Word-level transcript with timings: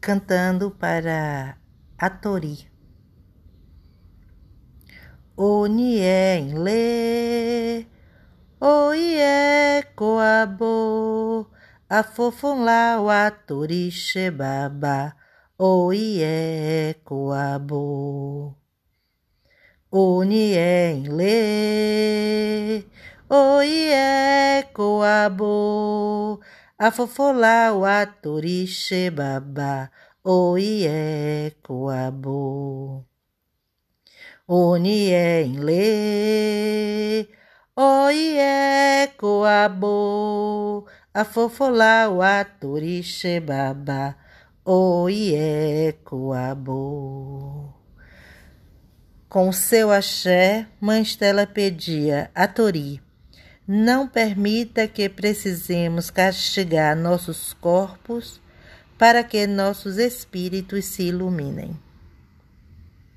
cantando 0.00 0.70
para 0.70 1.58
a 1.98 2.10
Tori. 2.10 2.70
Onie 5.36 6.52
le, 6.54 7.86
oie 8.60 9.84
coabo, 9.94 11.50
a 11.88 12.02
fofon 12.02 12.64
lá 12.64 13.00
o 13.00 13.08
atori 13.08 13.90
xebaba, 13.90 15.16
oie 15.58 16.96
coabo. 17.04 18.56
Onie 19.90 21.08
le, 21.08 22.84
oie 23.28 24.64
coabo, 24.72 26.40
a 26.80 26.90
fofolá 26.90 27.74
o 27.74 27.84
atori 27.84 28.66
xebaba, 28.66 29.90
oie 30.24 31.54
coabo. 31.62 33.04
Onie 34.48 35.44
le, 35.60 37.28
oie 37.76 39.08
coabo, 39.18 40.86
a 41.12 41.22
fofolá 41.22 42.08
o 42.08 42.22
atori 42.22 43.02
xebaba, 43.02 44.16
oie 44.64 45.92
coabo. 46.02 47.74
Com 49.28 49.52
seu 49.52 49.92
axé, 49.92 50.66
Mãe 50.80 51.02
Estela 51.02 51.46
pedia 51.46 52.30
a 52.34 52.48
Tori, 52.48 53.02
não 53.72 54.08
permita 54.08 54.88
que 54.88 55.08
precisemos 55.08 56.10
castigar 56.10 56.96
nossos 56.96 57.52
corpos 57.52 58.40
para 58.98 59.22
que 59.22 59.46
nossos 59.46 59.96
espíritos 59.96 60.86
se 60.86 61.04
iluminem. 61.04 61.78